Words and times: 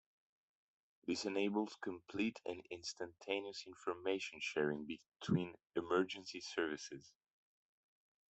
This 1.05 1.25
enables 1.25 1.75
complete 1.79 2.39
and 2.47 2.65
instantaneous 2.71 3.65
information 3.67 4.39
sharing 4.41 4.87
between 4.87 5.53
emergency 5.75 6.39
services. 6.41 7.13